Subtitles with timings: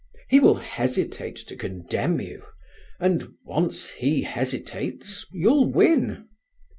[0.29, 2.41] He will hesitate to condemn you,
[2.99, 6.27] and once he hesitates you'll win.